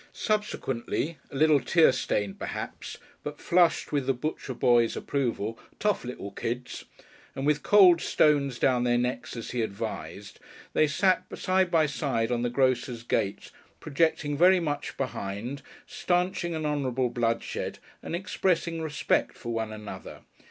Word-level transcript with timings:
Subsequently, 0.13 1.19
a 1.29 1.35
little 1.35 1.59
tear 1.59 1.91
stained 1.91 2.39
perhaps, 2.39 2.97
but 3.21 3.37
flushed 3.39 3.91
with 3.91 4.07
the 4.07 4.15
butcher 4.15 4.55
boy's 4.55 4.95
approval 4.97 5.59
("tough 5.77 6.03
little 6.03 6.31
kids"), 6.31 6.85
and 7.35 7.45
with 7.45 7.61
cold 7.61 8.01
stones 8.01 8.57
down 8.57 8.83
their 8.83 8.97
necks 8.97 9.35
as 9.35 9.51
he 9.51 9.61
advised, 9.61 10.39
they 10.73 10.87
sat 10.87 11.25
side 11.37 11.69
by 11.69 11.85
side 11.85 12.31
on 12.31 12.41
the 12.41 12.49
doctor's 12.49 13.03
gate, 13.03 13.51
projecting 13.79 14.35
very 14.35 14.59
much 14.59 14.97
behind, 14.97 15.61
staunching 15.85 16.55
an 16.55 16.65
honourable 16.65 17.11
bloodshed, 17.11 17.77
and 18.01 18.15
expressing 18.15 18.81
respect 18.81 19.37
for 19.37 19.53
one 19.53 19.71
another. 19.71 20.21